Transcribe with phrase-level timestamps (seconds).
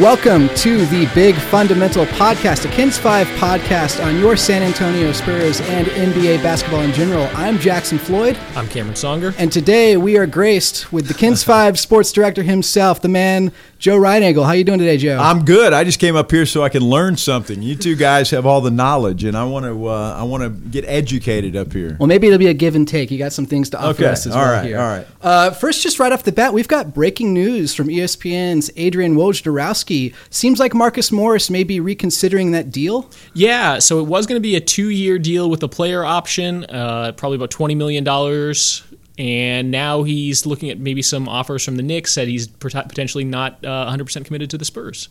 [0.00, 5.60] Welcome to the Big Fundamental Podcast, a KENS 5 podcast on your San Antonio Spurs
[5.62, 7.28] and NBA basketball in general.
[7.34, 8.38] I'm Jackson Floyd.
[8.54, 9.34] I'm Cameron Songer.
[9.38, 13.96] And today we are graced with the KENS 5 sports director himself, the man, Joe
[13.96, 14.44] Reinagel.
[14.44, 15.18] How you doing today, Joe?
[15.20, 15.72] I'm good.
[15.72, 17.62] I just came up here so I can learn something.
[17.62, 20.50] You two guys have all the knowledge, and I want to uh, I want to
[20.50, 21.96] get educated up here.
[22.00, 23.12] Well, maybe it'll be a give and take.
[23.12, 24.06] You got some things to offer Okay.
[24.06, 24.64] us as All well right.
[24.64, 24.80] here.
[24.80, 25.06] All right.
[25.22, 30.12] Uh, first, just right off the bat, we've got breaking news from ESPN's Adrian Wojnarowski.
[30.30, 33.08] Seems like Marcus Morris may be reconsidering that deal.
[33.32, 37.12] Yeah, so it was going to be a two-year deal with a player option, uh,
[37.12, 38.82] probably about twenty million dollars,
[39.18, 42.12] and now he's looking at maybe some offers from the Knicks.
[42.12, 45.08] Said he's potentially not uh, one hundred percent committed to the Spurs.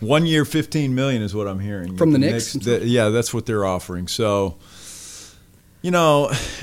[0.00, 2.52] One year, fifteen million is what I'm hearing From the Knicks?
[2.52, 4.08] the- yeah, that's what they're offering.
[4.08, 4.56] So,
[5.80, 6.30] you know,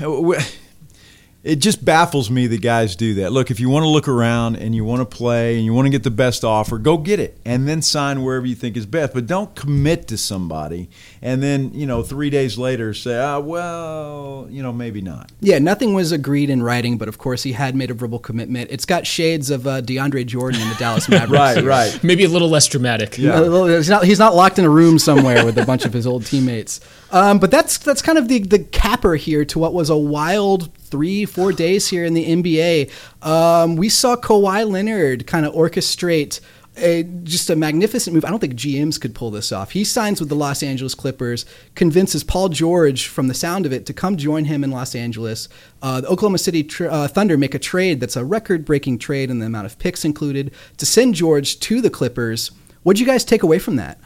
[1.44, 3.30] it just baffles me that guys do that.
[3.30, 5.84] Look, if you want to look around and you want to play and you want
[5.84, 8.86] to get the best offer, go get it and then sign wherever you think is
[8.86, 9.12] best.
[9.12, 10.88] But don't commit to somebody
[11.20, 15.30] and then you know three days later say, ah, well, you know, maybe not.
[15.40, 18.70] Yeah, nothing was agreed in writing, but of course he had made a verbal commitment.
[18.70, 21.56] It's got shades of uh, DeAndre Jordan in the Dallas Mavericks.
[21.56, 22.00] Right, right.
[22.02, 23.18] Maybe a little less dramatic.
[23.18, 23.34] Yeah.
[23.34, 26.06] Uh, He's not, he's not locked in a room somewhere with a bunch of his
[26.06, 26.80] old teammates.
[27.10, 30.70] Um, but that's that's kind of the, the capper here to what was a wild
[30.94, 32.88] three, four days here in the NBA.
[33.20, 36.38] Um, we saw Kawhi Leonard kind of orchestrate
[36.76, 38.24] a, just a magnificent move.
[38.24, 39.72] I don't think GMs could pull this off.
[39.72, 43.86] He signs with the Los Angeles Clippers, convinces Paul George, from the sound of it,
[43.86, 45.48] to come join him in Los Angeles.
[45.82, 49.30] Uh, the Oklahoma City tr- uh, Thunder make a trade that's a record breaking trade
[49.30, 52.52] in the amount of picks included to send George to the Clippers.
[52.84, 53.98] What'd you guys take away from that?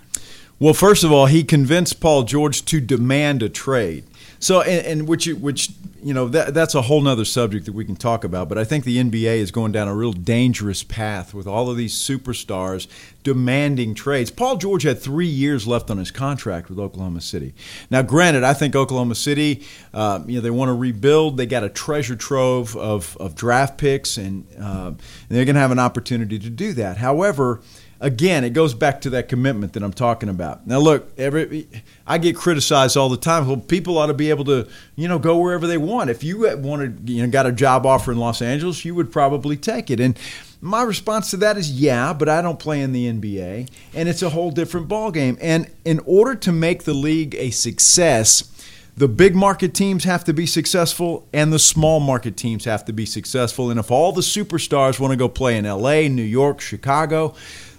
[0.58, 4.04] Well, first of all, he convinced Paul George to demand a trade.
[4.40, 5.70] So, and, and which, which
[6.02, 8.48] you know, that, that's a whole nother subject that we can talk about.
[8.48, 11.76] But I think the NBA is going down a real dangerous path with all of
[11.76, 12.86] these superstars
[13.24, 14.30] demanding trades.
[14.30, 17.52] Paul George had three years left on his contract with Oklahoma City.
[17.90, 21.36] Now, granted, I think Oklahoma City, uh, you know, they want to rebuild.
[21.36, 24.98] They got a treasure trove of, of draft picks, and, uh, and
[25.28, 26.98] they're going to have an opportunity to do that.
[26.98, 27.60] However,
[28.00, 30.66] again, it goes back to that commitment that I'm talking about.
[30.66, 31.68] Now, look, every
[32.06, 33.46] I get criticized all the time.
[33.46, 36.10] Well, people ought to be able to, you know, go wherever they want.
[36.10, 39.56] If you wanted, you know, got a job offer in Los Angeles, you would probably
[39.56, 40.00] take it.
[40.00, 40.18] And
[40.60, 44.22] my response to that is, yeah, but I don't play in the NBA, and it's
[44.22, 45.38] a whole different ballgame.
[45.40, 48.52] And in order to make the league a success,
[48.96, 52.92] the big market teams have to be successful and the small market teams have to
[52.92, 53.70] be successful.
[53.70, 57.36] And if all the superstars want to go play in LA, New York, Chicago,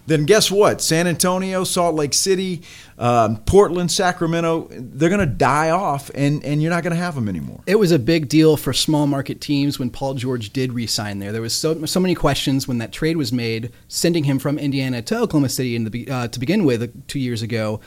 [0.09, 0.81] then guess what?
[0.81, 2.61] San Antonio, Salt Lake City,
[2.97, 7.15] um, Portland, Sacramento, they're going to die off and, and you're not going to have
[7.15, 7.61] them anymore.
[7.65, 11.31] It was a big deal for small market teams when Paul George did re-sign there.
[11.31, 15.01] There was so so many questions when that trade was made, sending him from Indiana
[15.03, 17.79] to Oklahoma City in the, uh, to begin with uh, two years ago.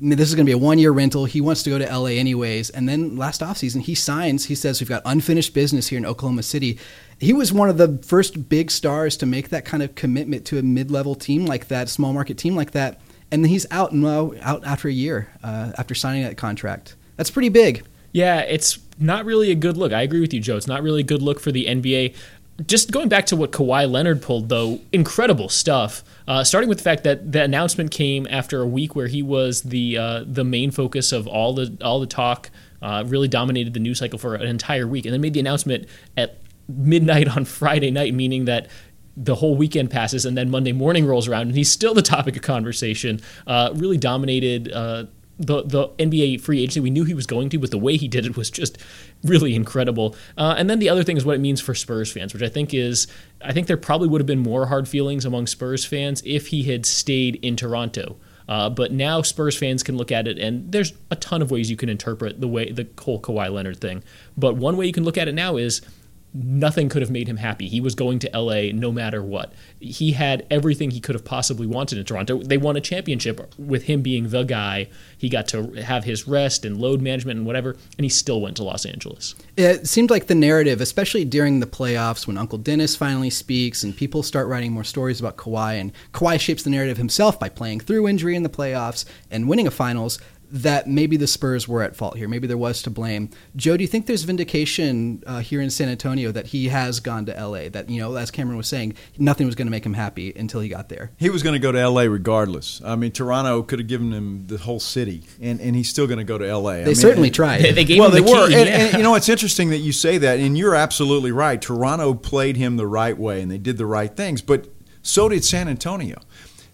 [0.00, 1.24] This is going to be a one-year rental.
[1.24, 2.70] He wants to go to LA anyways.
[2.70, 4.46] And then last offseason, he signs.
[4.46, 6.78] He says we've got unfinished business here in Oklahoma City.
[7.18, 10.58] He was one of the first big stars to make that kind of commitment to
[10.58, 13.00] a mid-level team like that, small market team like that.
[13.30, 16.94] And then he's out now, out after a year uh, after signing that contract.
[17.16, 17.84] That's pretty big.
[18.12, 19.92] Yeah, it's not really a good look.
[19.92, 20.56] I agree with you, Joe.
[20.56, 22.14] It's not really a good look for the NBA.
[22.66, 26.02] Just going back to what Kawhi Leonard pulled, though, incredible stuff.
[26.26, 29.62] Uh, starting with the fact that the announcement came after a week where he was
[29.62, 32.50] the uh, the main focus of all the all the talk,
[32.82, 35.86] uh, really dominated the news cycle for an entire week, and then made the announcement
[36.16, 38.68] at midnight on Friday night, meaning that
[39.16, 42.36] the whole weekend passes and then Monday morning rolls around and he's still the topic
[42.36, 43.20] of conversation.
[43.48, 45.06] Uh, really dominated uh,
[45.38, 46.80] the the NBA free agency.
[46.80, 48.78] We knew he was going to, but the way he did it was just
[49.24, 50.16] really incredible.
[50.36, 52.48] Uh, and then the other thing is what it means for Spurs fans, which I
[52.48, 53.06] think is
[53.42, 56.64] I think there probably would have been more hard feelings among Spurs fans if he
[56.64, 58.16] had stayed in Toronto.
[58.48, 61.70] Uh, but now Spurs fans can look at it, and there's a ton of ways
[61.70, 64.02] you can interpret the way the whole Kawhi Leonard thing.
[64.38, 65.82] But one way you can look at it now is
[66.44, 67.68] nothing could have made him happy.
[67.68, 69.52] He was going to LA no matter what.
[69.80, 72.42] He had everything he could have possibly wanted in Toronto.
[72.42, 74.88] They won a championship with him being the guy.
[75.16, 78.56] He got to have his rest and load management and whatever, and he still went
[78.58, 79.34] to Los Angeles.
[79.56, 83.96] It seemed like the narrative, especially during the playoffs when Uncle Dennis finally speaks and
[83.96, 87.80] people start writing more stories about Kawhi, and Kawhi shapes the narrative himself by playing
[87.80, 90.18] through injury in the playoffs and winning a finals,
[90.50, 92.28] that maybe the Spurs were at fault here.
[92.28, 93.30] Maybe there was to blame.
[93.56, 97.26] Joe, do you think there's vindication uh, here in San Antonio that he has gone
[97.26, 97.68] to LA?
[97.68, 100.60] That, you know, as Cameron was saying, nothing was going to make him happy until
[100.60, 101.10] he got there.
[101.16, 102.08] He was going to go to L.A.
[102.08, 102.80] regardless.
[102.84, 106.18] I mean, Toronto could have given him the whole city, and, and he's still going
[106.18, 106.76] to go to L.A.
[106.76, 107.62] I They mean, certainly and- tried.
[107.62, 108.54] They, they gave well, him they the were, key.
[108.54, 108.76] and, yeah.
[108.76, 111.60] and, you know it's interesting that you say that, and you're absolutely right.
[111.60, 114.68] Toronto played him the right way, and they did the right things, but
[115.02, 116.20] so did San Antonio.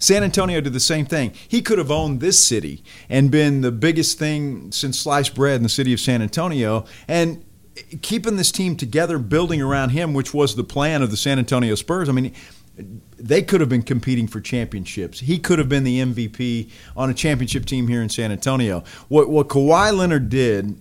[0.05, 1.33] San Antonio did the same thing.
[1.49, 5.63] He could have owned this city and been the biggest thing since sliced bread in
[5.63, 6.85] the city of San Antonio.
[7.09, 7.45] And
[8.03, 11.75] keeping this team together, building around him, which was the plan of the San Antonio
[11.75, 12.09] Spurs.
[12.09, 12.35] I mean,
[13.17, 15.21] they could have been competing for championships.
[15.21, 18.85] He could have been the MVP on a championship team here in San Antonio.
[19.09, 20.77] What what Kawhi Leonard did,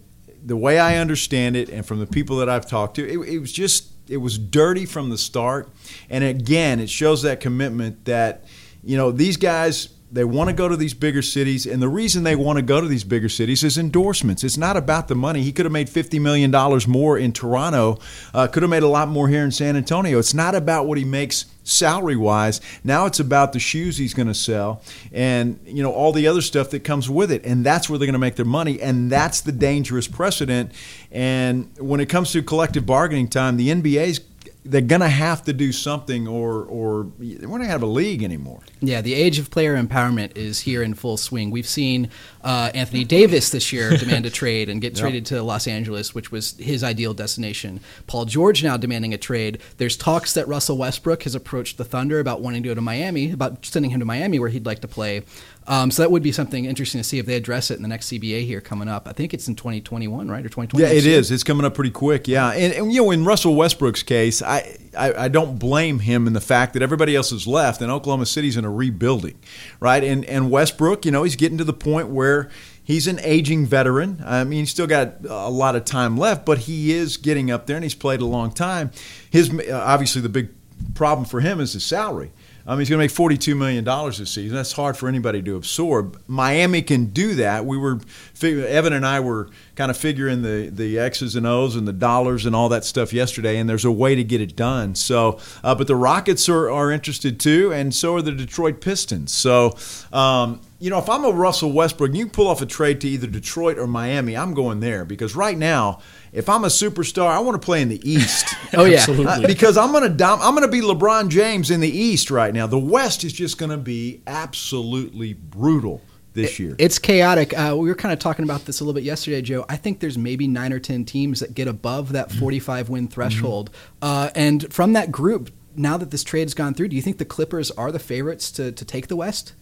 [0.45, 3.39] the way I understand it, and from the people that I've talked to, it, it
[3.39, 5.69] was just it was dirty from the start.
[6.09, 8.43] And again, it shows that commitment that
[8.83, 12.23] you know these guys they want to go to these bigger cities, and the reason
[12.23, 14.43] they want to go to these bigger cities is endorsements.
[14.43, 15.41] It's not about the money.
[15.41, 16.51] He could have made $50 million
[16.87, 17.97] more in Toronto,
[18.31, 20.19] uh, could have made a lot more here in San Antonio.
[20.19, 22.61] It's not about what he makes salary wise.
[22.83, 26.41] Now it's about the shoes he's going to sell and you know all the other
[26.41, 29.09] stuff that comes with it and that's where they're going to make their money and
[29.09, 30.73] that's the dangerous precedent
[31.09, 34.19] and when it comes to collective bargaining time the NBA's
[34.65, 38.23] they're going to have to do something or or we're not to have a league
[38.23, 38.61] anymore.
[38.79, 41.51] Yeah, the age of player empowerment is here in full swing.
[41.51, 42.09] We've seen
[42.43, 45.01] uh, Anthony Davis this year demand a trade and get yep.
[45.01, 47.81] traded to Los Angeles, which was his ideal destination.
[48.07, 49.59] Paul George now demanding a trade.
[49.77, 53.31] There's talks that Russell Westbrook has approached the Thunder about wanting to go to Miami,
[53.31, 55.23] about sending him to Miami where he'd like to play.
[55.67, 57.87] Um, so that would be something interesting to see if they address it in the
[57.87, 59.07] next CBA here coming up.
[59.07, 60.83] I think it's in 2021, right, or 2020.
[60.83, 61.31] Yeah, it is.
[61.31, 62.27] It's coming up pretty quick.
[62.27, 66.27] Yeah, and, and, you know, in Russell Westbrook's case, I, I, I don't blame him
[66.27, 69.39] in the fact that everybody else has left and Oklahoma City's in a rebuilding,
[69.79, 70.03] right?
[70.03, 72.49] And and Westbrook, you know, he's getting to the point where
[72.83, 74.21] he's an aging veteran.
[74.25, 77.67] I mean, he's still got a lot of time left, but he is getting up
[77.67, 78.91] there, and he's played a long time.
[79.29, 80.49] His obviously the big
[80.93, 82.31] problem for him is his salary.
[82.65, 84.55] Um, he's going to make $42 million this season.
[84.55, 86.21] That's hard for anybody to absorb.
[86.27, 87.65] Miami can do that.
[87.65, 87.99] We were,
[88.41, 92.45] Evan and I were kind of figuring the, the X's and O's and the dollars
[92.45, 94.95] and all that stuff yesterday, and there's a way to get it done.
[94.95, 99.33] So, uh, but the Rockets are, are interested too, and so are the Detroit Pistons.
[99.33, 99.75] So,
[100.13, 103.27] um, you know, if I'm a Russell Westbrook, you pull off a trade to either
[103.27, 106.01] Detroit or Miami, I'm going there because right now,
[106.33, 108.55] if I'm a superstar, I want to play in the East.
[108.73, 112.31] oh yeah, uh, because I'm gonna dom- I'm gonna be LeBron James in the East
[112.31, 112.65] right now.
[112.65, 116.01] The West is just gonna be absolutely brutal
[116.33, 116.75] this year.
[116.79, 117.57] It's chaotic.
[117.57, 119.63] Uh, we were kind of talking about this a little bit yesterday, Joe.
[119.69, 122.39] I think there's maybe nine or ten teams that get above that mm-hmm.
[122.39, 123.97] 45 win threshold, mm-hmm.
[124.01, 127.19] uh, and from that group, now that this trade has gone through, do you think
[127.19, 129.53] the Clippers are the favorites to to take the West?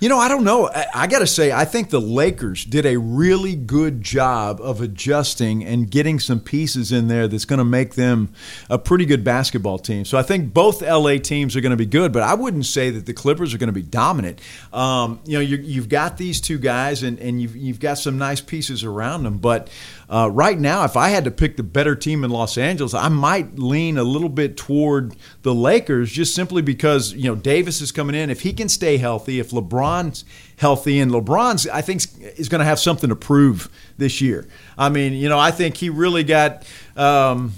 [0.00, 0.68] You know, I don't know.
[0.68, 4.80] I, I got to say, I think the Lakers did a really good job of
[4.80, 8.32] adjusting and getting some pieces in there that's going to make them
[8.68, 10.04] a pretty good basketball team.
[10.04, 12.90] So I think both LA teams are going to be good, but I wouldn't say
[12.90, 14.40] that the Clippers are going to be dominant.
[14.72, 18.18] Um, you know, you have got these two guys, and, and you've, you've got some
[18.18, 19.70] nice pieces around them, but
[20.08, 23.08] uh, right now, if I had to pick the better team in Los Angeles, I
[23.08, 27.92] might lean a little bit toward the Lakers, just simply because you know Davis is
[27.92, 28.30] coming in.
[28.30, 30.24] If he can stay healthy, if LeBron's
[30.56, 32.02] healthy, and LeBron's, I think,
[32.38, 34.46] is going to have something to prove this year.
[34.76, 36.64] I mean, you know, I think he really got.
[36.96, 37.54] Um,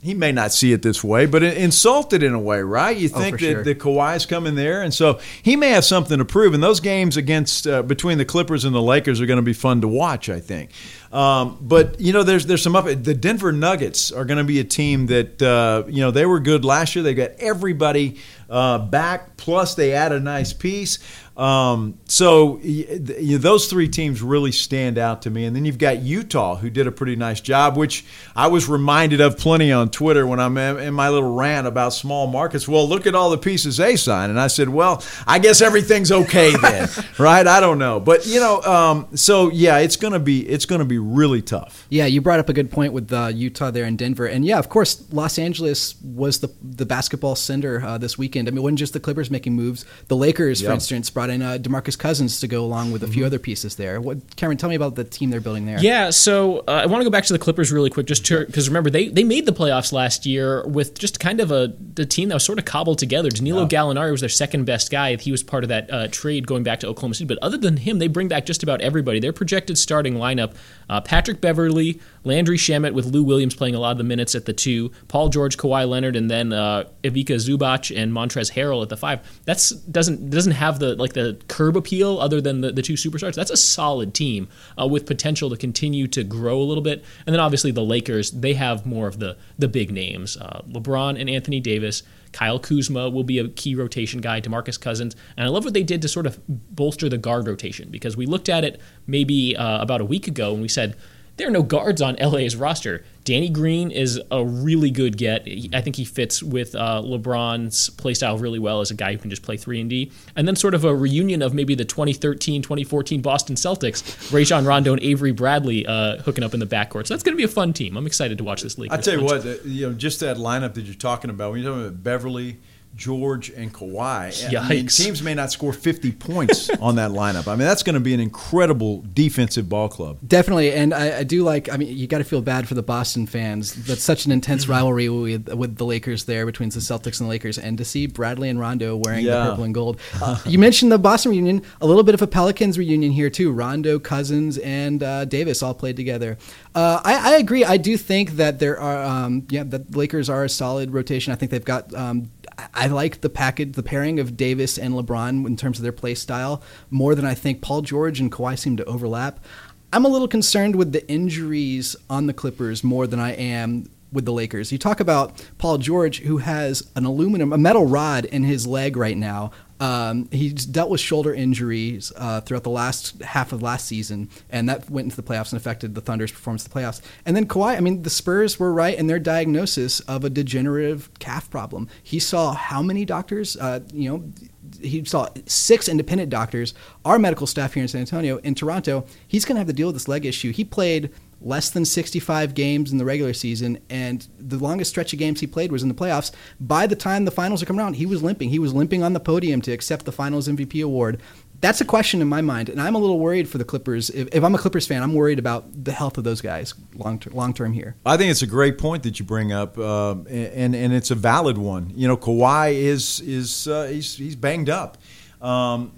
[0.00, 2.96] he may not see it this way, but insulted in a way, right?
[2.96, 3.64] You oh, think oh, that sure.
[3.64, 6.54] the Kawhi's coming there, and so he may have something to prove.
[6.54, 9.52] And those games against uh, between the Clippers and the Lakers are going to be
[9.52, 10.70] fun to watch, I think.
[11.12, 12.84] Um, but you know, there's there's some up.
[12.84, 16.38] The Denver Nuggets are going to be a team that uh, you know they were
[16.38, 17.02] good last year.
[17.02, 20.98] They got everybody uh, back, plus they add a nice piece.
[21.38, 25.44] Um, so you those three teams really stand out to me.
[25.44, 28.04] And then you've got Utah, who did a pretty nice job, which
[28.34, 32.26] I was reminded of plenty on Twitter when I'm in my little rant about small
[32.26, 32.66] markets.
[32.66, 36.10] Well, look at all the pieces they signed, and I said, well, I guess everything's
[36.10, 37.46] okay then, right?
[37.46, 40.98] I don't know, but you know, um, so yeah, it's gonna be it's gonna be
[40.98, 41.86] really tough.
[41.88, 44.58] Yeah, you brought up a good point with uh, Utah there in Denver, and yeah,
[44.58, 48.48] of course, Los Angeles was the the basketball center uh, this weekend.
[48.48, 50.70] I mean, it wasn't just the Clippers making moves; the Lakers, yep.
[50.70, 53.26] for instance, brought in uh, Demarcus Cousins to go along with a few mm-hmm.
[53.26, 54.00] other pieces there.
[54.00, 55.78] What, Cameron, tell me about the team they're building there.
[55.80, 58.68] Yeah, so uh, I want to go back to the Clippers really quick, just because
[58.68, 62.28] remember they they made the playoffs last year with just kind of a the team
[62.28, 63.30] that was sort of cobbled together.
[63.30, 63.68] Danilo yeah.
[63.68, 65.16] Gallinari was their second best guy.
[65.16, 67.76] He was part of that uh, trade going back to Oklahoma City, but other than
[67.76, 69.20] him, they bring back just about everybody.
[69.20, 70.54] Their projected starting lineup:
[70.88, 74.44] uh, Patrick Beverley, Landry Shamet, with Lou Williams playing a lot of the minutes at
[74.44, 78.88] the two, Paul George, Kawhi Leonard, and then uh, Ivica Zubac and Montrezl Harrell at
[78.88, 79.20] the five.
[79.44, 81.17] That's doesn't doesn't have the like the
[81.48, 83.34] curb appeal other than the, the two superstars.
[83.34, 84.48] That's a solid team
[84.80, 87.04] uh, with potential to continue to grow a little bit.
[87.26, 90.36] And then obviously the Lakers, they have more of the the big names.
[90.36, 92.02] Uh, LeBron and Anthony Davis.
[92.32, 95.16] Kyle Kuzma will be a key rotation guy, DeMarcus Cousins.
[95.36, 98.26] And I love what they did to sort of bolster the guard rotation because we
[98.26, 100.96] looked at it maybe uh, about a week ago and we said,
[101.38, 103.04] there are no guards on LA's roster.
[103.24, 105.46] Danny Green is a really good get.
[105.72, 109.30] I think he fits with uh, LeBron's playstyle really well as a guy who can
[109.30, 110.12] just play 3 and D.
[110.34, 114.92] And then sort of a reunion of maybe the 2013, 2014 Boston Celtics, Rajon Rondo
[114.92, 117.06] and Avery Bradley uh, hooking up in the backcourt.
[117.06, 117.96] So that's going to be a fun team.
[117.96, 118.92] I'm excited to watch this league.
[118.92, 121.52] I tell you what, you know, just that lineup that you're talking about.
[121.52, 122.58] When you're talking about Beverley,
[122.98, 124.28] George and Kawhi.
[124.50, 124.60] Yikes.
[124.60, 127.46] I mean, teams may not score 50 points on that lineup.
[127.46, 130.18] I mean, that's going to be an incredible defensive ball club.
[130.26, 131.70] Definitely, and I, I do like.
[131.72, 133.72] I mean, you got to feel bad for the Boston fans.
[133.86, 134.72] That's such an intense Mm-hmm.
[134.72, 138.06] rivalry with, with the Lakers there between the Celtics and the Lakers, and to see
[138.08, 139.44] Bradley and Rondo wearing Yeah.
[139.44, 140.00] the purple and gold.
[140.20, 141.62] Uh, you mentioned the Boston reunion.
[141.80, 143.52] A little bit of a Pelicans reunion here too.
[143.52, 146.36] Rondo, Cousins, and uh, Davis all played together.
[146.78, 147.64] Uh, I, I agree.
[147.64, 149.02] I do think that there are.
[149.02, 151.32] Um, yeah, the Lakers are a solid rotation.
[151.32, 151.92] I think they've got.
[151.92, 152.30] Um,
[152.72, 156.14] I- like the package, the pairing of Davis and LeBron in terms of their play
[156.14, 159.44] style more than I think Paul George and Kawhi seem to overlap.
[159.92, 164.24] I'm a little concerned with the injuries on the Clippers more than I am with
[164.24, 164.70] the Lakers.
[164.70, 168.96] You talk about Paul George, who has an aluminum, a metal rod in his leg
[168.96, 169.50] right now.
[169.80, 174.68] Um, he's dealt with shoulder injuries uh, throughout the last half of last season, and
[174.68, 177.00] that went into the playoffs and affected the Thunder's performance in the playoffs.
[177.24, 181.10] And then Kawhi, I mean, the Spurs were right in their diagnosis of a degenerative
[181.18, 181.88] calf problem.
[182.02, 184.32] He saw how many doctors, uh, you know,
[184.80, 188.38] he saw six independent doctors, our medical staff here in San Antonio.
[188.38, 190.52] In Toronto, he's going to have to deal with this leg issue.
[190.52, 191.10] He played
[191.40, 195.46] less than 65 games in the regular season, and the longest stretch of games he
[195.46, 196.32] played was in the playoffs.
[196.58, 198.50] By the time the finals are coming around, he was limping.
[198.50, 201.20] He was limping on the podium to accept the finals MVP award.
[201.60, 204.10] That's a question in my mind, and I'm a little worried for the Clippers.
[204.10, 207.18] If, if I'm a Clippers fan, I'm worried about the health of those guys long
[207.18, 207.96] ter- long term here.
[208.06, 211.16] I think it's a great point that you bring up, um, and and it's a
[211.16, 211.92] valid one.
[211.96, 214.98] You know, Kawhi is is uh, he's he's banged up.
[215.42, 215.92] Um,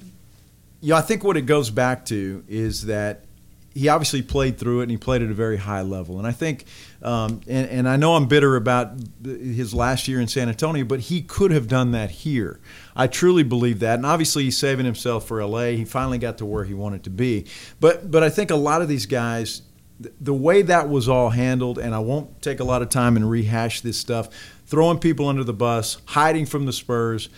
[0.81, 3.25] you know, I think what it goes back to is that
[3.73, 6.19] he obviously played through it and he played at a very high level.
[6.19, 6.65] And I think,
[7.03, 11.01] um, and, and I know I'm bitter about his last year in San Antonio, but
[11.01, 12.61] he could have done that here.
[12.97, 13.95] I truly believe that.
[13.95, 15.67] And obviously, he's saving himself for LA.
[15.67, 17.47] He finally got to where he wanted to be.
[17.79, 19.63] But but I think a lot of these guys,
[20.21, 23.31] the way that was all handled, and I won't take a lot of time and
[23.31, 24.29] rehash this stuff,
[24.67, 27.29] throwing people under the bus, hiding from the Spurs,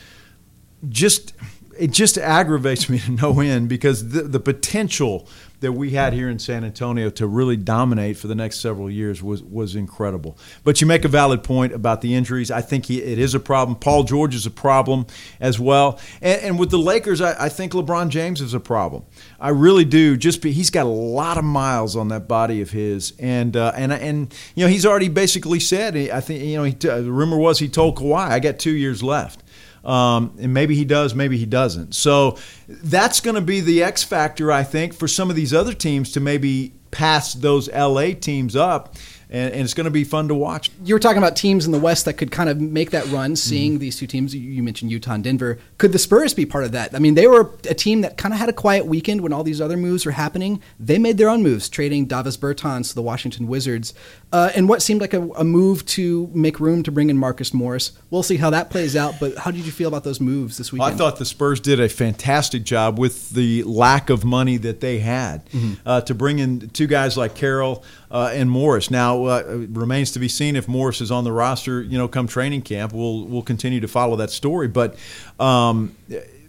[0.89, 1.35] just
[1.79, 5.29] it just aggravates me to no end because the, the potential
[5.63, 9.23] that we had here in San Antonio to really dominate for the next several years
[9.23, 10.37] was was incredible.
[10.65, 12.51] But you make a valid point about the injuries.
[12.51, 13.79] I think he, it is a problem.
[13.79, 15.07] Paul George is a problem
[15.41, 15.99] as well.
[16.21, 19.05] And, and with the Lakers, I, I think LeBron James is a problem.
[19.41, 20.17] I really do.
[20.17, 23.73] Just be, he's got a lot of miles on that body of his, and uh,
[23.75, 25.97] and and you know he's already basically said.
[25.97, 29.03] I think you know he, the rumor was he told Kawhi, "I got two years
[29.03, 29.42] left."
[29.85, 31.95] Um, and maybe he does, maybe he doesn't.
[31.95, 35.75] So that's going to be the X factor, I think, for some of these other
[35.75, 38.95] teams to maybe pass those LA teams up.
[39.33, 40.71] And, and it's going to be fun to watch.
[40.85, 43.35] You were talking about teams in the West that could kind of make that run,
[43.35, 44.35] seeing these two teams.
[44.35, 45.59] You- mentioned Utah and Denver.
[45.79, 46.95] Could the Spurs be part of that?
[46.95, 49.43] I mean, they were a team that kind of had a quiet weekend when all
[49.43, 50.63] these other moves were happening.
[50.79, 53.93] They made their own moves, trading Davis Bertans to the Washington Wizards,
[54.33, 57.53] uh, and what seemed like a, a move to make room to bring in Marcus
[57.53, 57.93] Morris.
[58.11, 59.15] We'll see how that plays out.
[59.19, 60.95] But how did you feel about those moves this weekend?
[60.95, 65.01] I thought the Spurs did a fantastic job with the lack of money that they
[65.01, 65.43] had
[65.85, 67.83] uh, to bring in two guys like Carroll
[68.13, 68.91] uh, and Morris.
[68.91, 71.83] Now uh, remains to be seen if Morris is on the roster.
[71.83, 74.69] You know, come training camp, we'll we'll continue to follow that story.
[74.69, 74.97] But
[75.41, 75.97] um,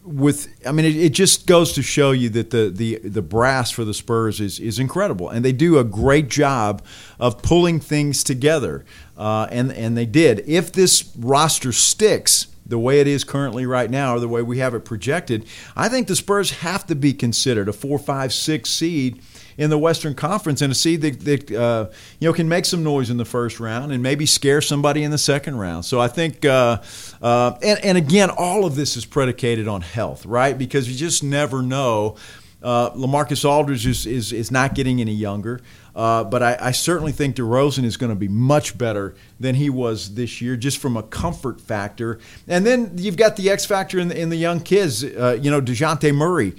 [0.04, 3.72] with I mean, it, it just goes to show you that the, the the brass
[3.72, 6.84] for the Spurs is is incredible, and they do a great job
[7.18, 8.84] of pulling things together,
[9.18, 10.44] uh, and and they did.
[10.46, 14.58] If this roster sticks the way it is currently right now, or the way we
[14.58, 15.46] have it projected,
[15.78, 19.22] I think the Spurs have to be considered a four, five, six seed
[19.58, 22.84] in the Western Conference and a seed that, that uh, you know can make some
[22.84, 25.86] noise in the first round and maybe scare somebody in the second round.
[25.86, 26.82] So I think, uh,
[27.22, 30.58] uh, and, and again, all of this is predicated on health, right?
[30.58, 32.16] Because you just never know.
[32.62, 35.60] Uh, Lamarcus Aldridge is, is, is not getting any younger,
[35.98, 39.70] uh, but I, I certainly think DeRozan is going to be much better than he
[39.70, 42.20] was this year, just from a comfort factor.
[42.48, 45.04] And then you've got the X factor in the, in the young kids.
[45.04, 46.54] Uh, you know, Dejounte Murray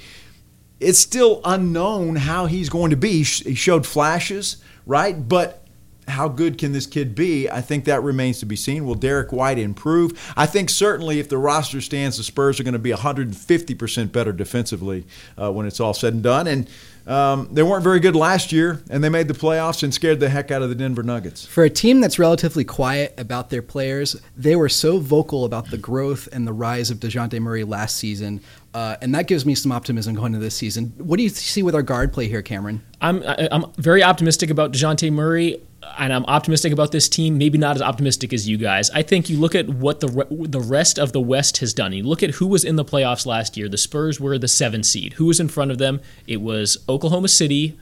[0.80, 3.22] it's still unknown how he's going to be.
[3.22, 5.28] He showed flashes, right?
[5.28, 5.64] But
[6.08, 7.48] how good can this kid be?
[7.48, 8.84] I think that remains to be seen.
[8.84, 10.32] Will Derrick White improve?
[10.36, 14.32] I think certainly if the roster stands, the Spurs are going to be 150% better
[14.32, 15.06] defensively
[15.40, 16.46] uh, when it's all said and done.
[16.46, 16.68] And
[17.06, 20.30] um, they weren't very good last year, and they made the playoffs and scared the
[20.30, 21.44] heck out of the Denver Nuggets.
[21.44, 25.76] For a team that's relatively quiet about their players, they were so vocal about the
[25.76, 28.40] growth and the rise of DeJounte Murray last season.
[28.74, 30.92] Uh, and that gives me some optimism going into this season.
[30.98, 32.82] What do you see with our guard play here, Cameron?
[33.00, 35.62] I'm I'm very optimistic about Dejounte Murray,
[35.96, 37.38] and I'm optimistic about this team.
[37.38, 38.90] Maybe not as optimistic as you guys.
[38.90, 41.92] I think you look at what the re- the rest of the West has done.
[41.92, 43.68] You look at who was in the playoffs last year.
[43.68, 45.12] The Spurs were the seven seed.
[45.14, 46.00] Who was in front of them?
[46.26, 47.78] It was Oklahoma City,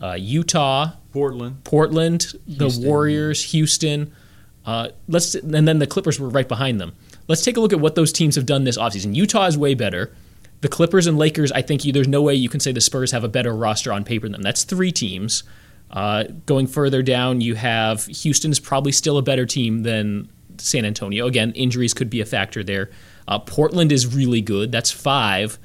[0.00, 2.82] uh, Utah, Portland, Portland, Houston.
[2.82, 4.12] the Warriors, Houston.
[4.64, 6.94] Uh, let's and then the Clippers were right behind them.
[7.26, 9.16] Let's take a look at what those teams have done this offseason.
[9.16, 10.12] Utah is way better.
[10.60, 13.12] The Clippers and Lakers, I think you, there's no way you can say the Spurs
[13.12, 14.42] have a better roster on paper than them.
[14.42, 15.44] That's three teams.
[15.90, 21.26] Uh, going further down, you have Houston's probably still a better team than San Antonio.
[21.26, 22.90] Again, injuries could be a factor there.
[23.26, 24.72] Uh, Portland is really good.
[24.72, 25.58] That's five.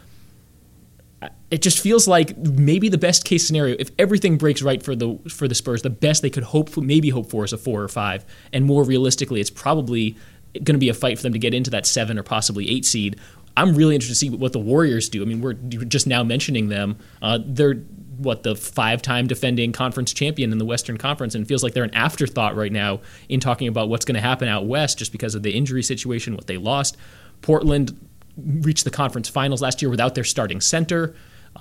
[1.50, 5.18] It just feels like maybe the best case scenario, if everything breaks right for the
[5.30, 7.88] for the Spurs, the best they could hope maybe hope for is a four or
[7.88, 10.18] five, and more realistically, it's probably
[10.54, 12.86] going to be a fight for them to get into that seven or possibly eight
[12.86, 13.20] seed
[13.56, 15.22] I'm really interested to see what the Warriors do.
[15.22, 16.98] I mean, we're just now mentioning them.
[17.22, 17.84] Uh, they're
[18.18, 21.84] what the five-time defending conference champion in the Western Conference, and it feels like they're
[21.84, 25.36] an afterthought right now in talking about what's going to happen out west, just because
[25.36, 26.96] of the injury situation, what they lost.
[27.42, 28.00] Portland
[28.38, 31.16] reached the conference finals last year without their starting center.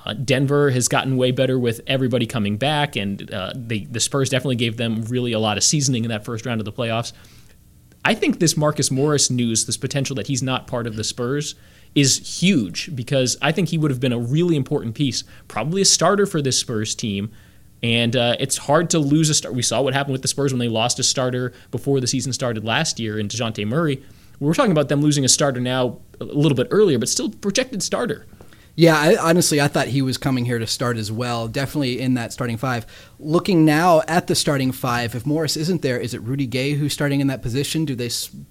[0.06, 4.30] Uh, Denver has gotten way better with everybody coming back, and uh, they, the Spurs
[4.30, 7.12] definitely gave them really a lot of seasoning in that first round of the playoffs.
[8.04, 11.54] I think this Marcus Morris news, this potential that he's not part of the Spurs,
[11.94, 15.84] is huge because I think he would have been a really important piece, probably a
[15.84, 17.30] starter for this Spurs team.
[17.82, 19.54] And uh, it's hard to lose a start.
[19.54, 22.32] We saw what happened with the Spurs when they lost a starter before the season
[22.32, 24.02] started last year in DeJounte Murray.
[24.38, 27.82] We're talking about them losing a starter now a little bit earlier, but still projected
[27.82, 28.26] starter.
[28.74, 31.46] Yeah, I, honestly, I thought he was coming here to start as well.
[31.46, 32.86] Definitely in that starting five.
[33.18, 36.94] Looking now at the starting five, if Morris isn't there, is it Rudy Gay who's
[36.94, 37.84] starting in that position?
[37.84, 38.08] Do they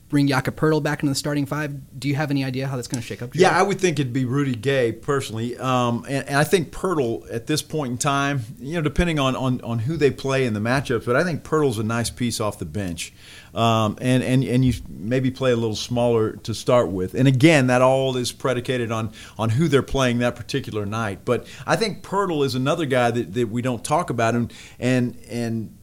[0.09, 1.99] bring Jakob Poeltl back into the starting five?
[1.99, 3.33] Do you have any idea how that's going to shake up?
[3.33, 7.31] Yeah, I would think it'd be Rudy Gay personally, um, and, and, I think Poeltl
[7.33, 10.53] at this point in time, you know, depending on, on on who they play in
[10.53, 13.11] the matchups, but I think Poeltl's a nice piece off the bench
[13.53, 17.13] um, and and and you maybe play a little smaller to start with.
[17.13, 21.25] And again, that all is predicated on on who they're playing that particular night.
[21.25, 25.17] But I think Poeltl is another guy that, that we don't talk about, and and
[25.29, 25.77] and.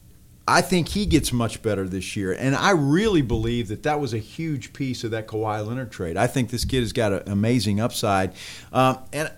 [0.51, 4.15] I think he gets much better this year, and I really believe that that was
[4.15, 6.17] a huge piece of that Kawhi Leonard trade.
[6.17, 8.33] I think this kid has got an amazing upside,
[8.73, 9.31] um, and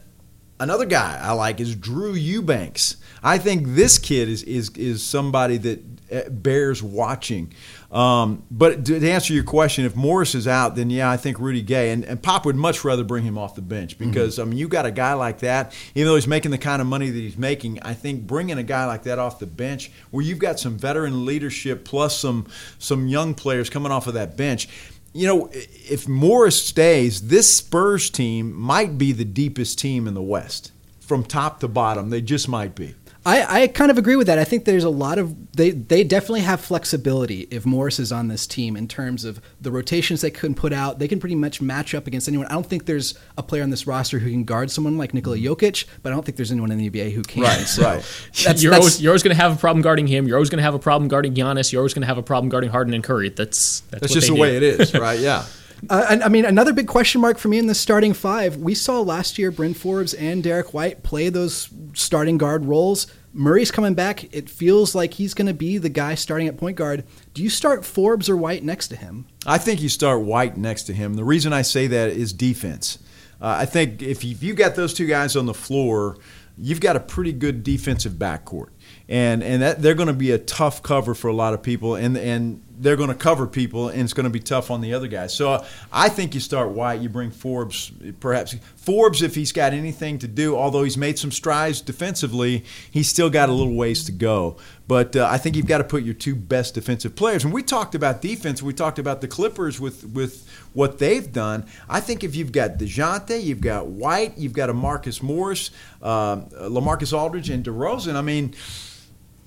[0.61, 2.95] another guy I like is Drew Eubanks.
[3.21, 7.53] I think this kid is is is somebody that uh, bears watching.
[7.91, 11.61] Um, but to answer your question, if Morris is out, then yeah, I think Rudy
[11.61, 14.09] Gay and, and Pop would much rather bring him off the bench mm-hmm.
[14.09, 14.41] because mm-hmm.
[14.41, 16.87] I mean you got a guy like that, even though he's making the kind of
[16.87, 20.23] money that he's making, I think bringing a guy like that off the bench, where
[20.23, 22.47] you've got some veteran leadership plus some
[22.79, 24.69] some young players coming off of that bench,
[25.11, 30.21] you know, if Morris stays, this Spurs team might be the deepest team in the
[30.21, 32.09] West from top to bottom.
[32.09, 32.95] They just might be.
[33.23, 34.39] I, I kind of agree with that.
[34.39, 38.29] I think there's a lot of they they definitely have flexibility if Morris is on
[38.29, 40.97] this team in terms of the rotations they can put out.
[40.97, 42.47] They can pretty much match up against anyone.
[42.47, 45.37] I don't think there's a player on this roster who can guard someone like Nikola
[45.37, 45.53] mm-hmm.
[45.53, 47.43] Jokic, but I don't think there's anyone in the NBA who can.
[47.43, 47.95] Right, so right.
[48.43, 50.27] That's, you're, that's, always, you're always going to have a problem guarding him.
[50.27, 51.71] You're always going to have a problem guarding Giannis.
[51.71, 53.29] You're always going to have a problem guarding Harden and Curry.
[53.29, 54.41] That's that's, that's just the do.
[54.41, 55.19] way it is, right?
[55.19, 55.45] Yeah.
[55.89, 58.57] Uh, and, I mean, another big question mark for me in the starting five.
[58.57, 63.07] We saw last year Bryn Forbes and Derrick White play those starting guard roles.
[63.33, 64.33] Murray's coming back.
[64.35, 67.05] It feels like he's going to be the guy starting at point guard.
[67.33, 69.25] Do you start Forbes or White next to him?
[69.45, 71.15] I think you start White next to him.
[71.15, 72.99] The reason I say that is defense.
[73.41, 76.17] Uh, I think if you, if you got those two guys on the floor,
[76.57, 78.69] you've got a pretty good defensive backcourt
[79.07, 81.95] and and that, they're going to be a tough cover for a lot of people,
[81.95, 84.93] and and they're going to cover people, and it's going to be tough on the
[84.93, 85.35] other guys.
[85.35, 89.73] So uh, I think you start White, you bring Forbes, perhaps Forbes if he's got
[89.73, 90.55] anything to do.
[90.55, 94.57] Although he's made some strides defensively, he's still got a little ways to go.
[94.87, 97.43] But uh, I think you've got to put your two best defensive players.
[97.45, 98.63] And we talked about defense.
[98.63, 101.65] We talked about the Clippers with with what they've done.
[101.87, 105.69] I think if you've got Dejounte, you've got White, you've got a Marcus Morris,
[106.01, 108.15] um, LaMarcus Aldridge, and DeRozan.
[108.15, 108.55] I mean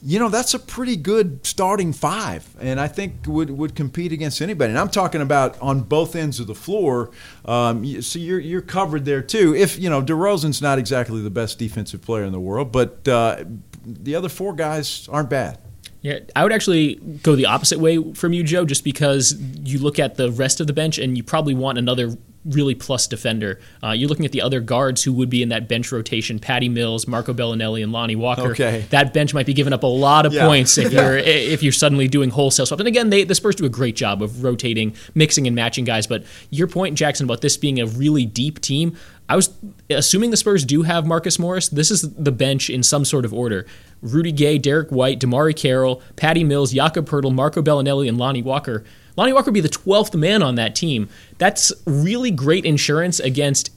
[0.05, 4.43] you know that's a pretty good starting five, and I think would would compete against
[4.43, 4.71] anybody.
[4.71, 7.11] And I'm talking about on both ends of the floor.
[7.47, 9.55] Um, so you're you're covered there too.
[9.55, 13.45] If you know DeRozan's not exactly the best defensive player in the world, but uh,
[13.85, 15.59] the other four guys aren't bad.
[16.03, 19.99] Yeah, I would actually go the opposite way from you, Joe, just because you look
[19.99, 22.15] at the rest of the bench and you probably want another
[22.45, 23.59] really plus defender.
[23.83, 26.69] Uh, you're looking at the other guards who would be in that bench rotation: Patty
[26.69, 28.53] Mills, Marco Belinelli, and Lonnie Walker.
[28.53, 28.85] Okay.
[28.91, 30.47] That bench might be giving up a lot of Yeah.
[30.47, 32.81] points if you're if you're suddenly doing wholesale swaps.
[32.81, 36.07] And again, they, the Spurs do a great job of rotating, mixing, and matching guys.
[36.07, 38.97] But your point, Jackson, about this being a really deep team.
[39.27, 39.49] I was
[39.89, 41.71] assuming the Spurs do have Marcus Morris.
[41.71, 43.65] This is the bench in some sort of order.
[44.03, 48.85] Rudy Gay, Derrick White, DeMarre Carroll, Patty Mills, Jakob Poeltl, Marco Belinelli, and Lonnie Walker.
[49.17, 51.09] Lonnie Walker would be the 12th man on that team.
[51.39, 53.71] That's really great insurance against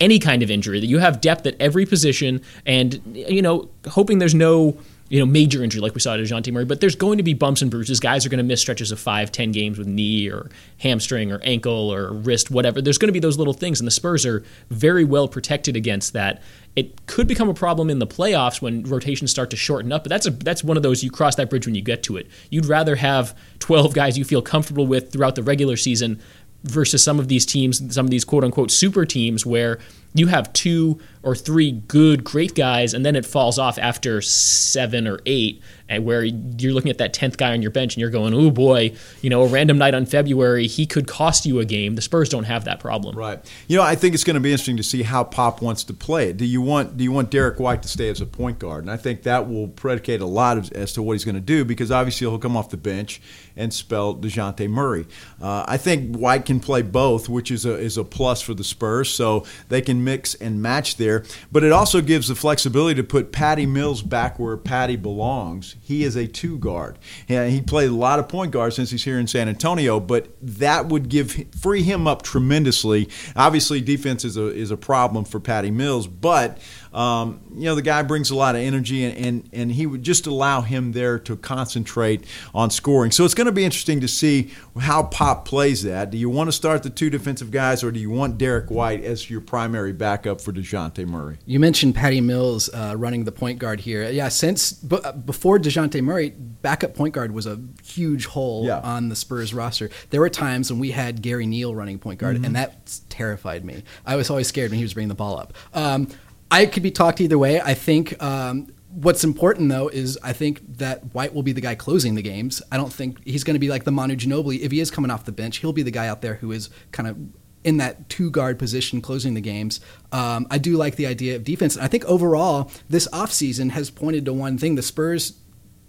[0.00, 4.18] any kind of injury that you have depth at every position and you know hoping
[4.18, 4.76] there's no
[5.12, 7.34] you know major injury like we saw to Dejounte Murray but there's going to be
[7.34, 8.00] bumps and bruises.
[8.00, 10.48] Guys are going to miss stretches of five ten games with knee or
[10.78, 12.80] hamstring or ankle or wrist whatever.
[12.80, 16.14] There's going to be those little things and the Spurs are very well protected against
[16.14, 16.42] that.
[16.76, 20.08] It could become a problem in the playoffs when rotations start to shorten up but
[20.08, 22.26] that's a that's one of those you cross that bridge when you get to it.
[22.48, 26.22] You'd rather have 12 guys you feel comfortable with throughout the regular season
[26.64, 29.78] versus some of these teams, some of these quote unquote super teams where
[30.14, 35.06] you have two or three good, great guys, and then it falls off after seven
[35.06, 38.10] or eight, and where you're looking at that tenth guy on your bench and you're
[38.10, 41.64] going, "Oh boy, you know, a random night on February, he could cost you a
[41.64, 43.16] game." The Spurs don't have that problem.
[43.16, 43.38] Right.
[43.68, 45.94] You know, I think it's going to be interesting to see how Pop wants to
[45.94, 46.36] play it.
[46.36, 48.84] Do you want Do you want Derrick White to stay as a point guard?
[48.84, 51.40] And I think that will predicate a lot of, as to what he's going to
[51.40, 53.20] do because obviously he'll come off the bench
[53.56, 55.06] and spell Dejounte Murray.
[55.40, 58.64] Uh, I think White can play both, which is a is a plus for the
[58.64, 59.08] Spurs.
[59.08, 61.24] So they can mix and match there.
[61.50, 65.76] But it also gives the flexibility to put Patty Mills back where Patty belongs.
[65.80, 66.98] He is a two guard.
[67.26, 70.86] He played a lot of point guard since he's here in San Antonio, but that
[70.86, 73.08] would give free him up tremendously.
[73.36, 76.58] Obviously, defense is a is a problem for Patty Mills, but
[76.94, 80.02] um, you know the guy brings a lot of energy, and, and and he would
[80.02, 82.24] just allow him there to concentrate
[82.54, 83.10] on scoring.
[83.10, 86.10] So it's going to be interesting to see how Pop plays that.
[86.10, 89.02] Do you want to start the two defensive guys, or do you want Derrick White
[89.04, 91.38] as your primary backup for Dejounte Murray?
[91.46, 94.10] You mentioned Patty Mills uh, running the point guard here.
[94.10, 98.80] Yeah, since b- before Dejounte Murray, backup point guard was a huge hole Yeah.
[98.80, 99.90] on the Spurs roster.
[100.10, 102.44] There were times when we had Gary Neal running point guard, Mm-hmm.
[102.44, 103.82] and that terrified me.
[104.06, 105.52] I was always scared when he was bringing the ball up.
[105.74, 106.08] Um,
[106.52, 107.60] I could be talked either way.
[107.60, 108.22] I think.
[108.22, 112.20] Um, What's important though is I think that White will be the guy closing the
[112.20, 112.60] games.
[112.70, 114.60] I don't think he's going to be like the Manu Ginobili.
[114.60, 116.68] If he is coming off the bench, he'll be the guy out there who is
[116.90, 117.16] kind of
[117.64, 119.80] in that two guard position closing the games.
[120.12, 121.78] Um, I do like the idea of defense.
[121.78, 124.74] I think overall, this offseason has pointed to one thing.
[124.74, 125.38] The Spurs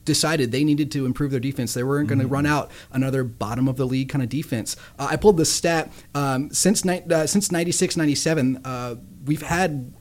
[0.05, 1.73] decided they needed to improve their defense.
[1.73, 4.77] They weren't going to run out another bottom of the league kind of defense.
[4.97, 8.95] Uh, I pulled this stat um, since ni- uh, since 96 97, uh,
[9.25, 9.93] we've had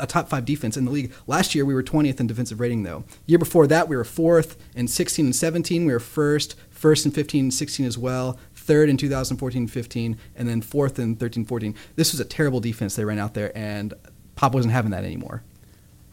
[0.00, 1.12] a top five defense in the league.
[1.26, 3.04] Last year, we were 20th in defensive rating, though.
[3.26, 5.84] Year before that, we were fourth in 16 and 17.
[5.86, 10.48] We were first, first in 15 and 16 as well, third in 2014 15, and
[10.48, 11.74] then fourth in 13 14.
[11.96, 13.94] This was a terrible defense they ran out there, and
[14.36, 15.42] Pop wasn't having that anymore.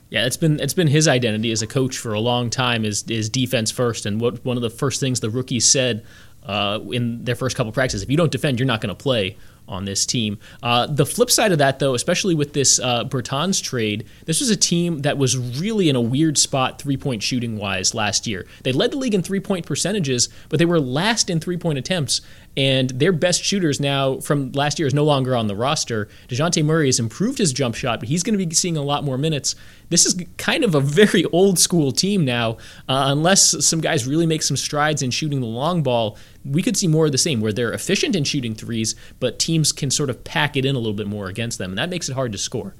[0.09, 3.03] Yeah, it's been it's been his identity as a coach for a long time is
[3.09, 6.05] is defense first, and what one of the first things the rookies said
[6.43, 9.35] uh, in their first couple practices, if you don't defend, you're not going to play
[9.67, 10.37] on this team.
[10.61, 14.49] Uh, the flip side of that, though, especially with this uh, Bertans trade, this was
[14.49, 18.45] a team that was really in a weird spot three point shooting wise last year.
[18.63, 21.77] They led the league in three point percentages, but they were last in three point
[21.77, 22.21] attempts.
[22.57, 26.07] And their best shooters now from last year is no longer on the roster.
[26.29, 29.03] DeJounte Murray has improved his jump shot, but he's going to be seeing a lot
[29.03, 29.55] more minutes.
[29.89, 32.53] This is kind of a very old school team now.
[32.87, 36.77] Uh, unless some guys really make some strides in shooting the long ball, we could
[36.77, 40.09] see more of the same, where they're efficient in shooting threes, but teams can sort
[40.09, 42.31] of pack it in a little bit more against them, and that makes it hard
[42.31, 42.75] to score.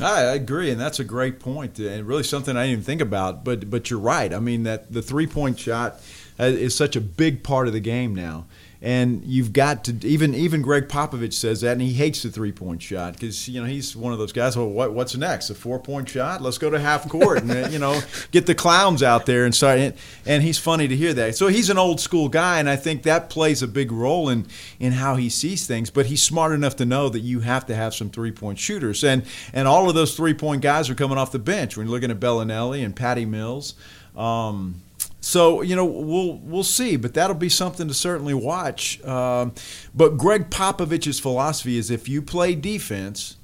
[0.00, 3.44] I agree, and that's a great point, and really something I didn't even think about.
[3.44, 4.32] But but you're right.
[4.32, 6.00] I mean that the three point shot
[6.38, 8.46] uh, is such a big part of the game now,
[8.82, 12.52] and you've got to even even Gregg Popovich says that, and he hates the three
[12.52, 14.56] point shot because you know he's one of those guys.
[14.56, 15.50] Well, what what's next?
[15.50, 16.40] A four point shot?
[16.40, 19.54] Let's go to half court and uh, you know get the clowns out there and
[19.54, 19.78] start.
[19.78, 21.36] And, and he's funny to hear that.
[21.36, 24.46] So he's an old school guy, and I think that plays a big role in
[24.78, 25.90] in how he sees things.
[25.90, 29.04] But he's smart enough to know that you have to have some three point shooters,
[29.04, 31.76] and and all of those three point guys are coming off the bench.
[31.76, 33.74] When you're looking at Belinelli and Patty Mills.
[34.16, 34.82] Um,
[35.20, 39.02] so you know we'll we'll see, but that'll be something to certainly watch.
[39.04, 39.52] Um,
[39.94, 43.36] but Gregg Popovich's philosophy is if you play defense,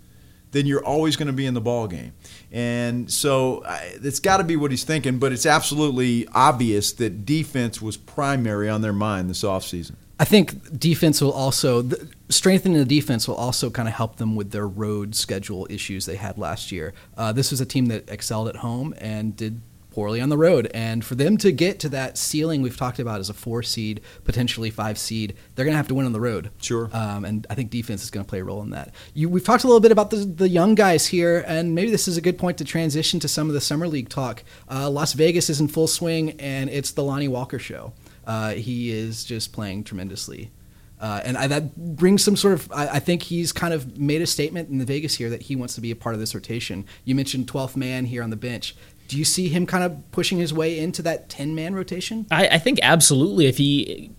[0.52, 2.12] then you're always going to be in the ball game,
[2.50, 3.62] and so
[4.02, 5.18] it's got to be what he's thinking.
[5.18, 9.96] But it's absolutely obvious that defense was primary on their mind this offseason.
[10.18, 14.34] I think defense will also th- strengthening the defense will also kind of help them
[14.34, 16.94] with their road schedule issues they had last year.
[17.18, 19.60] Uh, this was a team that excelled at home and did
[19.96, 20.70] poorly on the road.
[20.74, 24.02] And for them to get to that ceiling we've talked about as a four seed,
[24.24, 26.50] potentially five seed, they're going to have to win on the road.
[26.60, 26.90] Sure.
[26.92, 28.94] Um, and I think defense is going to play a role in that.
[29.14, 32.08] You, we've talked a little bit about the, the young guys here, and maybe this
[32.08, 34.44] is a good point to transition to some of the summer league talk.
[34.70, 37.94] Uh, Las Vegas is in full swing, and it's the Lonnie Walker show.
[38.26, 40.50] Uh, he is just playing tremendously.
[41.00, 42.72] Uh, and I, that brings some sort of.
[42.72, 45.54] I, I, think he's kind of made a statement in the Vegas here that he
[45.54, 46.86] wants to be a part of this rotation.
[47.04, 48.74] You mentioned 12th man here on the bench.
[49.08, 52.26] Do you see him kind of pushing his way into that 10 man rotation?
[52.30, 53.46] I, I, think absolutely.
[53.46, 54.10] If he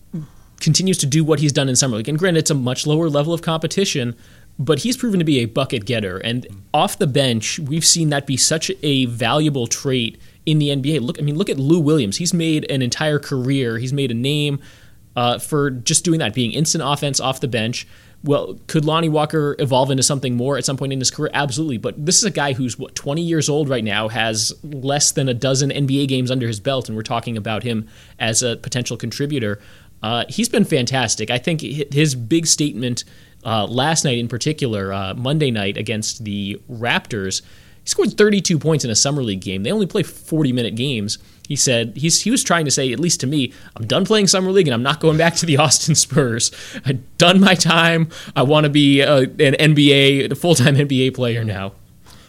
[0.60, 3.10] continues to do what he's done in summer league, and granted, it's a much lower
[3.10, 4.16] level of competition,
[4.60, 6.18] but he's proven to be a bucket getter.
[6.18, 11.02] And off the bench, we've seen that be such a valuable trait in the NBA.
[11.02, 12.18] Look, I mean, look at Lou Williams.
[12.18, 13.78] He's made an entire career.
[13.78, 14.60] He's made a name
[15.16, 17.88] uh, for just doing that, being instant offense off the bench.
[18.24, 21.30] Well, could Lonnie Walker evolve into something more at some point in his career?
[21.34, 21.78] Absolutely.
[21.78, 25.30] But this is a guy who's what 20 years old right now, has less than
[25.30, 27.88] a dozen NBA games under his belt, and we're talking about him
[28.20, 29.60] as a potential contributor.
[30.02, 31.30] Uh, he's been fantastic.
[31.30, 33.04] I think his big statement
[33.46, 37.42] uh, last night, in particular, uh, Monday night against the Raptors,
[37.84, 39.64] he scored 32 points in a summer league game.
[39.64, 43.00] They only play 40 minute games he said he's, he was trying to say, at
[43.00, 45.58] least to me, I'm done playing summer league and I'm not going back to the
[45.58, 46.52] Austin Spurs.
[46.86, 48.10] I've done my time.
[48.36, 51.74] I want to be uh, a, an NBA, a full time NBA player now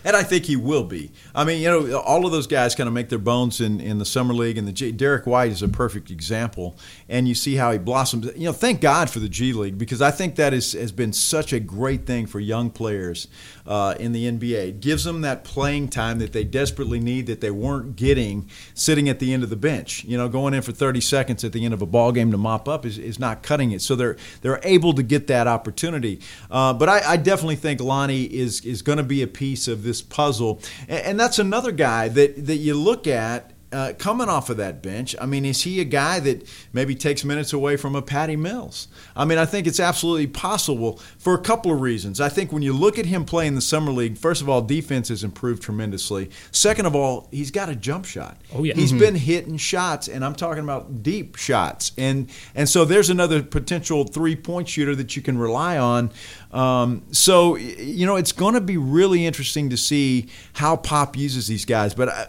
[0.09, 1.11] and I think he will be.
[1.35, 3.99] I mean, you know, all of those guys kind of make their bones in, in
[3.99, 6.79] the summer league, and the G, Derrick White is a perfect example.
[7.11, 8.27] And you see how he blossoms.
[8.35, 11.13] You know, thank God for the G League because I think that is, has been
[11.13, 13.29] such a great thing for young players
[13.69, 14.69] uh, in the NBA.
[14.69, 19.09] It gives them that playing time that they desperately need that they weren't getting sitting
[19.09, 20.05] at the end of the bench.
[20.05, 22.39] You know, going in for 30 seconds at the end of a ball game to
[22.39, 23.83] mop up is, is not cutting it.
[23.83, 26.21] So they're they're able to get that opportunity.
[26.51, 29.83] Uh, but I, I definitely think Lonnie is is going to be a piece of
[29.83, 30.61] this puzzle.
[30.89, 35.15] And that's another guy that, that you look at uh, coming off of that bench,
[35.21, 38.89] I mean, is he a guy that maybe takes minutes away from a Patty Mills?
[39.15, 42.19] I mean, I think it's absolutely possible for a couple of reasons.
[42.21, 45.09] I think when you look at him playing the summer league, first of all, defense
[45.09, 46.31] has improved tremendously.
[46.51, 48.39] Second of all, he's got a jump shot.
[48.55, 49.01] Oh yeah, he's mm-hmm.
[49.01, 51.93] been hitting shots, and I'm talking about deep shots.
[51.99, 56.11] And and so there's another potential three point shooter that you can rely on.
[56.53, 61.47] Um, so you know, it's going to be really interesting to see how Pop uses
[61.47, 62.09] these guys, but.
[62.09, 62.29] I,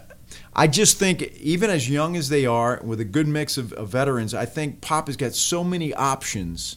[0.54, 3.88] I just think, even as young as they are, with a good mix of, of,
[3.88, 6.76] veterans, I think Pop has got so many options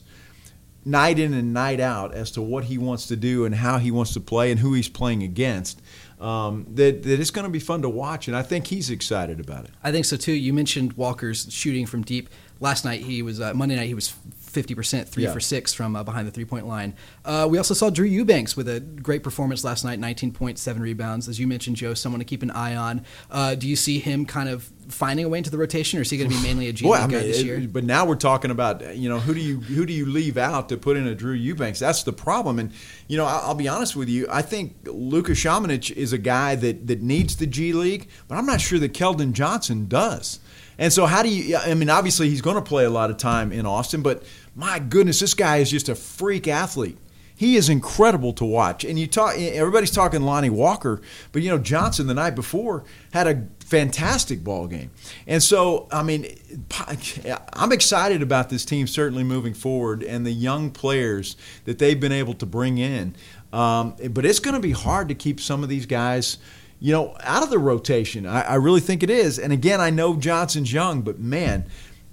[0.86, 3.90] night in and night out as to what he wants to do and how he
[3.90, 5.82] wants to play and who he's playing against.
[6.20, 9.40] Um, that, that it's going to be fun to watch, and I think he's excited
[9.40, 9.72] about it.
[9.84, 10.32] I think so too.
[10.32, 12.30] You mentioned Walker's shooting from deep.
[12.60, 14.14] Last night he was uh, Monday night he was
[14.54, 15.34] 50%, three yeah.
[15.34, 16.94] for six from uh, behind the three point line.
[17.26, 20.82] Uh, we also saw Drew Eubanks with a great performance last night 19 points, seven
[20.82, 21.28] rebounds.
[21.28, 23.06] As you mentioned, Joe, someone to keep an eye on.
[23.32, 26.10] Uh, do you see him kind of finding a way into the rotation, or is
[26.10, 27.58] he going to be mainly a G League guy mean, this year?
[27.58, 30.38] It, but now we're talking about you know who do you who do you leave
[30.38, 31.80] out to put in a Drew Eubanks?
[31.80, 32.60] That's the problem.
[32.60, 32.72] And
[33.08, 34.28] you know I'll, I'll be honest with you.
[34.30, 38.46] I think Luka Samanic is a guy that that needs the G League, but I'm
[38.46, 40.40] not sure that Keldon Johnson does.
[40.78, 41.56] And so, how do you?
[41.56, 44.24] I mean, obviously, he's going to play a lot of time in Austin, but
[44.56, 46.98] my goodness, this guy is just a freak athlete.
[47.36, 48.86] He is incredible to watch.
[48.86, 53.28] And you talk, everybody's talking Lonnie Walker, but you know Johnson the night before had
[53.28, 54.92] a fantastic ball game.
[55.26, 56.28] And so, I mean,
[57.54, 61.36] I'm excited about this team certainly moving forward and the young players
[61.66, 63.16] that they've been able to bring in.
[63.52, 66.38] Um, but it's going to be hard to keep some of these guys
[66.80, 68.26] you know, out of the rotation.
[68.26, 69.40] I, I, really think it is.
[69.40, 71.66] And again, I know Johnson's young, but man,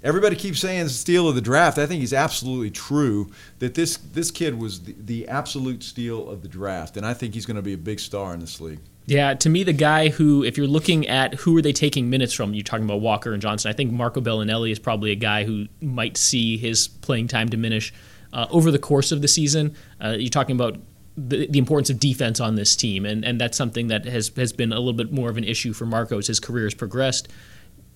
[0.02, 1.78] everybody keeps saying steal of the draft.
[1.78, 6.42] I think he's absolutely true that this this kid was the, the absolute steal of
[6.42, 8.80] the draft, and I think he's going to be a big star in this league.
[9.06, 12.32] Yeah, to me, the guy who, if you're looking at who are they taking minutes
[12.32, 13.68] from, you're talking about Walker and Johnson.
[13.68, 17.92] I think Marco Belinelli is probably a guy who might see his playing time diminish
[18.32, 19.74] uh, over the course of the season.
[20.00, 20.78] Uh, you're talking about
[21.16, 24.52] the, the, importance of defense on this team, and, and that's something that has has
[24.52, 27.28] been a little bit more of an issue for Marco as his career has progressed.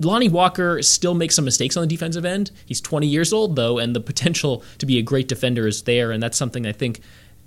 [0.01, 2.51] Lonnie Walker still makes some mistakes on the defensive end.
[2.67, 6.11] He's 20 years old, though, and the potential to be a great defender is there,
[6.11, 7.01] and that's something I think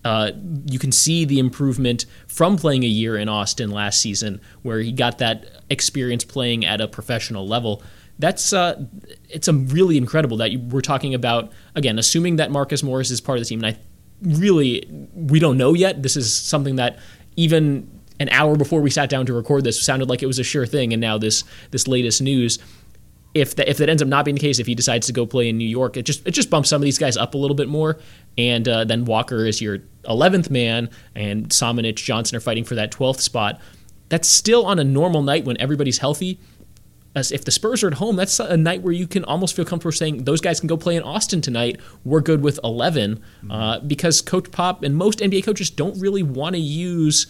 [0.06, 0.32] uh,
[0.66, 4.92] you can see the improvement from playing a year in Austin last season, where he
[4.92, 7.84] got that experience playing at a professional level.
[8.20, 8.86] That's uh,
[9.30, 13.20] it's a really incredible that you, we're talking about again, assuming that Marcus Morris is
[13.20, 13.80] part of the team, and I
[14.22, 16.04] really we don't know yet.
[16.04, 17.00] This is something that
[17.36, 20.44] even an hour before we sat down to record this sounded like it was a
[20.44, 22.60] sure thing, and now this this latest news.
[23.34, 25.28] If that if that ends up not being the case, if he decides to go
[25.28, 27.38] play in New York, it just it just bumps some of these guys up a
[27.38, 28.00] little bit more,
[28.38, 32.92] and uh, then Walker is your 11th man, and Samanic Johnson are fighting for that
[32.92, 33.60] 12th spot.
[34.10, 36.40] That's still on a normal night when everybody's healthy.
[37.16, 39.66] as if the Spurs are at home, that's a night where you can almost feel
[39.66, 41.80] comfortable saying those guys can go play in Austin tonight.
[42.06, 43.52] We're good with 11 mm-hmm.
[43.52, 47.28] uh, because Coach Pop and most NBA coaches don't really want to use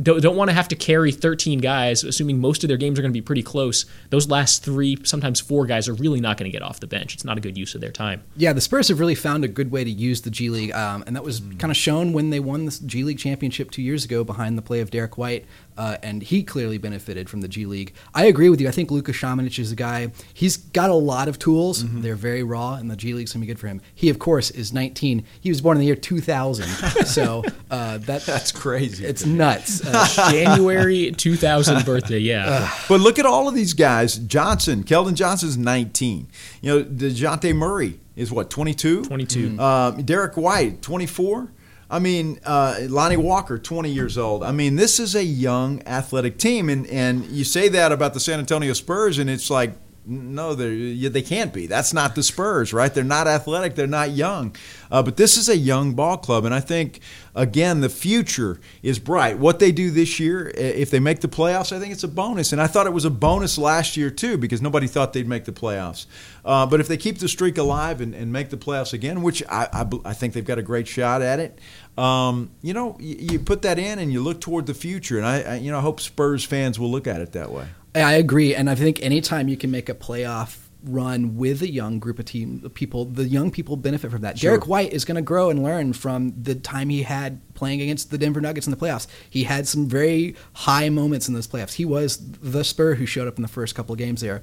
[0.00, 3.02] don't, don't want to have to carry 13 guys, assuming most of their games are
[3.02, 3.84] going to be pretty close.
[4.10, 7.14] Those last three, sometimes four guys, are really not going to get off the bench.
[7.14, 8.22] It's not a good use of their time.
[8.36, 11.02] Yeah, the Spurs have really found a good way to use the G League, um,
[11.06, 11.58] and that was mm.
[11.58, 14.62] kind of shown when they won the G League championship two years ago behind the
[14.62, 15.44] play of Derrick White
[15.78, 17.94] uh, and he clearly benefited from the G League.
[18.12, 18.66] I agree with you.
[18.66, 20.08] I think Luka Samanic is a guy.
[20.34, 21.84] He's got a lot of tools.
[21.84, 22.02] Mm-hmm.
[22.02, 23.80] They're very raw, and the G League's gonna be good for him.
[23.94, 25.24] He, of course, is 19.
[25.40, 26.66] He was born in the year 2000,
[27.06, 29.04] so uh, that that's crazy.
[29.06, 29.82] It's nuts.
[29.98, 32.18] Uh, January 2000 birthday.
[32.18, 32.70] Yeah.
[32.88, 34.16] but look at all of these guys.
[34.16, 36.28] Johnson, Keldon Johnson's 19.
[36.60, 39.04] You know, Dejounte Murray is what 22.
[39.04, 39.48] 22.
[39.48, 39.60] Mm-hmm.
[39.60, 41.50] Uh, Derrick White 24.
[41.90, 44.42] I mean, uh, Lonnie Walker, 20 years old.
[44.42, 48.20] I mean, this is a young athletic team, and and you say that about the
[48.20, 49.72] San Antonio Spurs, and it's like
[50.08, 51.66] no, they they can't be.
[51.66, 52.92] That's not the Spurs, right?
[52.92, 53.74] They're not athletic.
[53.74, 54.56] They're not young.
[54.90, 57.00] Uh, but this is a young ball club, and I think
[57.34, 59.38] again the future is bright.
[59.38, 62.52] What they do this year, if they make the playoffs, I think it's a bonus.
[62.52, 65.44] And I thought it was a bonus last year too, because nobody thought they'd make
[65.44, 66.06] the playoffs.
[66.42, 69.42] Uh, but if they keep the streak alive and, and make the playoffs again, which
[69.50, 71.58] I, I, I, think they've got a great shot at it,
[71.98, 75.18] um, you know, you, you, put that in and you look toward the future.
[75.18, 77.66] And I, I you know, I hope Spurs fans will look at it that way.
[78.02, 81.98] I agree, and I think anytime you can make a playoff run with a young
[81.98, 84.38] group of team people, the young people benefit from that.
[84.38, 84.50] Sure.
[84.50, 88.10] Derrick White is going to grow and learn from the time he had playing against
[88.10, 89.06] the Denver Nuggets in the playoffs.
[89.28, 91.74] He had some very high moments in those playoffs.
[91.74, 94.42] He was the Spur who showed up in the first couple of games there.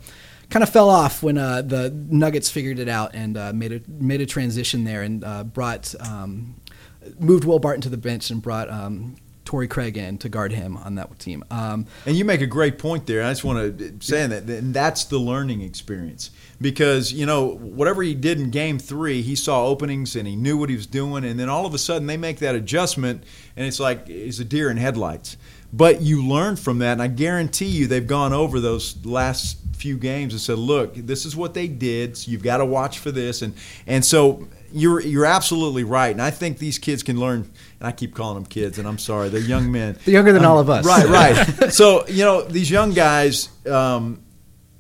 [0.50, 3.82] Kind of fell off when uh, the Nuggets figured it out and uh, made a
[3.88, 6.56] made a transition there and uh, brought um,
[7.18, 9.16] moved Will Barton to the bench and brought um,
[9.46, 11.44] Torrey Craig in to guard him on that team.
[11.52, 13.24] Um, and you make a great point there.
[13.24, 18.02] I just want to say that, and that's the learning experience because you know whatever
[18.02, 21.24] he did in Game Three, he saw openings and he knew what he was doing,
[21.24, 23.24] and then all of a sudden they make that adjustment,
[23.56, 25.38] and it's like it's a deer in headlights.
[25.72, 29.98] But you learn from that, and I guarantee you they've gone over those last few
[29.98, 32.18] games and said, "Look, this is what they did.
[32.18, 33.54] So you've got to watch for this." And
[33.86, 37.52] and so you're you're absolutely right, and I think these kids can learn.
[37.86, 39.98] I keep calling them kids, and I'm sorry, they're young men.
[40.06, 40.86] they're younger than um, all of us.
[40.86, 41.08] Right,
[41.60, 41.74] right.
[41.74, 44.24] so you know these young guys, um,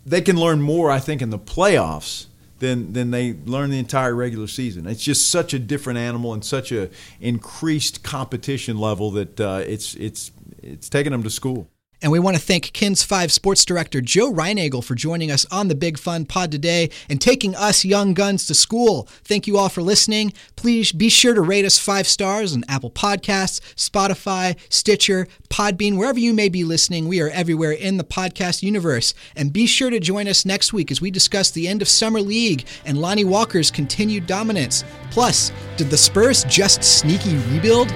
[0.05, 0.91] they can learn more.
[0.91, 2.27] I think in the playoffs
[2.59, 4.87] than than they learn the entire regular season.
[4.87, 6.89] It's just such a different animal and such a
[7.19, 11.69] increased competition level that uh, it's it's it's taking them to school.
[12.05, 15.69] And we want to thank KENS 5 Sports Director Joe Reinagel for joining us on
[15.69, 19.07] the Big Fun Pod today and taking us young guns to school.
[19.23, 20.31] Thank you all for listening.
[20.55, 26.19] Please be sure to rate us five stars on Apple Podcasts, Spotify, Stitcher, Podbean, wherever
[26.19, 27.07] you may be listening.
[27.07, 29.15] We are everywhere in the podcast universe.
[29.35, 32.21] And be sure to join us next week as we discuss the end of Summer
[32.21, 34.83] League and Lonnie Walker's continued dominance.
[35.09, 37.89] Plus, did the Spurs just sneaky rebuild?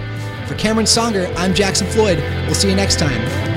[0.48, 2.18] For Cameron Songer, I'm Jackson Floyd.
[2.48, 3.49] We'll see you next time.